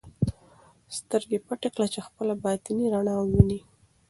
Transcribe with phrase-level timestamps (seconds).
[0.97, 3.59] سترګې پټې کړه چې خپله باطني رڼا ووینې.